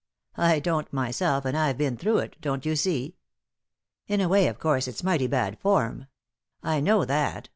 I 0.37 0.57
don't 0.59 0.91
myself, 0.91 1.45
and 1.45 1.55
I've 1.55 1.77
been 1.77 1.95
through 1.95 2.17
it, 2.21 2.35
don't 2.41 2.65
you 2.65 2.75
see? 2.75 3.17
In 4.07 4.19
a 4.19 4.27
way, 4.27 4.47
of 4.47 4.57
course, 4.57 4.87
it's 4.87 5.03
mighty 5.03 5.27
bad 5.27 5.59
form. 5.59 6.07
I 6.63 6.79
know 6.79 7.05
that. 7.05 7.49